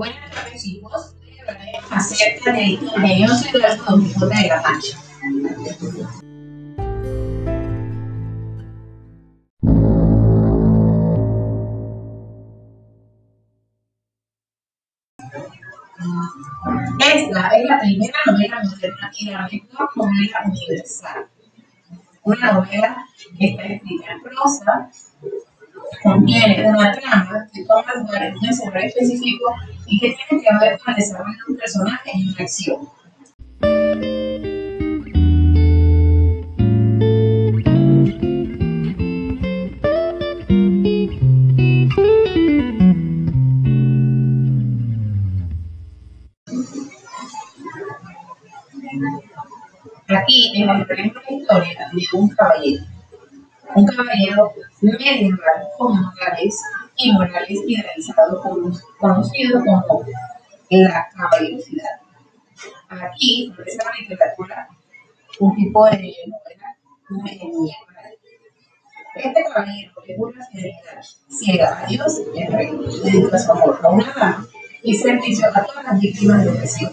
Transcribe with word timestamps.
Buenas. 0.00 0.64
Hoy 0.64 1.38
hablaré 1.46 1.72
acerca 1.90 2.52
del 2.52 2.70
ingenioso 2.70 3.44
y 3.48 4.04
Quijote 4.08 4.34
de 4.34 4.48
la 4.48 4.62
Mancha. 4.62 4.98
Esta 16.98 17.48
es 17.50 17.64
la 17.68 17.78
primera 17.80 18.18
novela 18.24 18.62
moderna 18.64 19.10
y 19.18 19.24
la 19.26 19.48
mejor 19.52 19.90
novela 19.96 20.42
universal. 20.46 21.28
Una 22.22 22.52
novela 22.52 23.04
que 23.38 23.48
está 23.48 23.64
escrita 23.64 24.12
en 24.12 24.22
prosa, 24.22 24.90
contiene 26.02 26.70
una 26.70 26.90
trama 26.92 27.29
que 27.70 27.82
toma 27.82 27.94
lugar 27.94 28.22
en 28.22 28.84
específico 28.84 29.54
y 29.86 30.00
que 30.00 30.16
tiene 30.28 30.42
que 30.42 30.48
ver 30.60 30.78
con 30.78 30.94
el 30.94 30.96
desarrollo 30.96 31.38
de 31.46 31.52
un 31.52 31.58
personaje 31.58 32.10
en 32.14 32.28
una 32.28 32.40
acción. 32.40 32.88
Aquí 50.08 50.60
encontraremos 50.60 51.14
la 51.24 51.36
historia 51.36 51.88
de 51.92 52.18
un 52.18 52.28
caballero. 52.30 52.84
Un 53.76 53.86
caballero 53.86 54.52
medieval 54.82 55.68
con 55.78 56.02
morales 56.02 56.60
y 57.02 57.12
morales 57.12 57.58
idealizado, 57.66 58.42
conocido 58.98 59.60
como 59.64 60.04
la 60.70 61.08
caballerosidad. 61.16 62.00
Aquí, 62.88 63.52
en 63.56 63.68
esta 63.68 63.90
literatura, 63.98 64.68
un 65.38 65.56
tipo 65.56 65.86
de 65.86 65.96
novela 66.26 66.76
medieval. 67.08 67.76
Este 69.14 69.42
caballero 69.42 69.92
es 70.06 70.18
una 70.18 70.46
fidelidad 70.46 71.02
ciega 71.28 71.80
a 71.80 71.86
Dios 71.86 72.22
y 72.34 72.42
al 72.42 72.52
rey, 72.52 72.70
dedica 73.02 73.38
su 73.38 73.52
amor 73.52 73.80
a 73.82 73.88
una 73.88 74.12
dama 74.14 74.46
y 74.82 74.94
servicio 74.94 75.48
a 75.52 75.64
todas 75.64 75.84
las 75.84 76.00
víctimas 76.00 76.44
de 76.44 76.50
opresión. 76.50 76.92